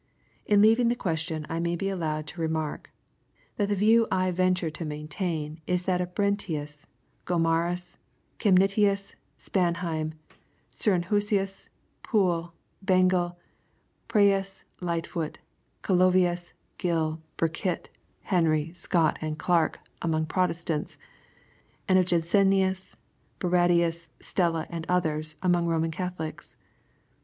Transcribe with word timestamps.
In 0.47 0.63
leaving 0.63 0.87
the 0.87 0.95
question, 0.95 1.45
I 1.47 1.59
may 1.59 1.75
be 1.75 1.87
allowed 1.87 2.25
to 2.25 2.41
re 2.41 2.47
mark, 2.47 2.91
that 3.57 3.69
the 3.69 3.75
view 3.75 4.07
I 4.11 4.31
venture 4.31 4.71
to 4.71 4.83
maintain 4.83 5.61
is 5.67 5.83
that 5.83 6.01
of 6.01 6.15
Brentius, 6.15 6.87
Gomarus, 7.27 7.99
Chemnitius, 8.39 9.13
Spanheim, 9.37 10.13
Surenhusius, 10.73 11.69
Poole, 12.01 12.51
Bengel, 12.83 13.37
I^areeus, 14.09 14.63
Lightfoot, 14.81 15.37
Calovius, 15.83 16.53
Gill, 16.79 17.21
Burkitt, 17.37 17.89
Henry, 18.23 18.73
Scott 18.73 19.19
and 19.21 19.37
Clarke, 19.37 19.81
among 20.01 20.25
Protestants,— 20.25 20.97
^and 21.87 21.99
of 21.99 22.07
Jansenius, 22.07 22.95
Barradius, 23.39 24.07
otella,, 24.19 24.65
and 24.71 24.83
others, 24.89 25.35
among 25.43 25.67
Roman 25.67 25.91
Catholics. 25.91 26.55